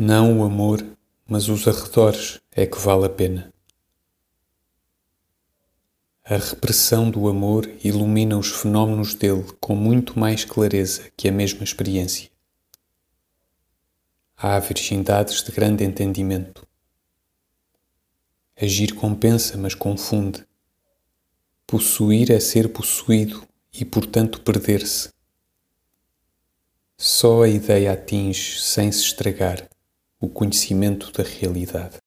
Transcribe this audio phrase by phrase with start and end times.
[0.00, 0.86] Não o amor,
[1.26, 3.52] mas os arredores é que vale a pena.
[6.24, 11.64] A repressão do amor ilumina os fenómenos dele com muito mais clareza que a mesma
[11.64, 12.30] experiência.
[14.36, 16.64] Há virgindades de grande entendimento.
[18.56, 20.46] Agir compensa, mas confunde.
[21.66, 25.12] Possuir é ser possuído e, portanto, perder-se.
[26.96, 29.68] Só a ideia atinge, sem se estragar,
[30.20, 31.98] o conhecimento da realidade.